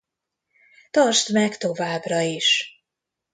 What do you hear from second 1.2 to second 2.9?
meg továbbra is.